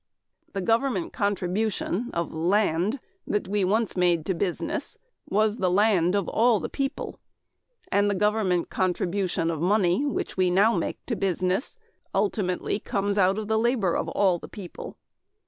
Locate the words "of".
2.11-2.33, 6.15-6.27, 9.51-9.61, 13.37-13.47, 13.95-14.07